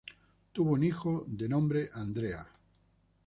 Tuvo 0.51 0.71
un 0.71 0.81
hijo, 0.81 1.25
de 1.27 1.47
nombre 1.47 1.91
Andrea. 1.93 2.47